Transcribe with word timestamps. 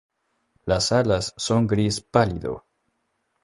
Las 0.65 0.91
alas 0.91 1.31
son 1.37 1.67
gris 1.67 2.01
pálido. 2.01 2.65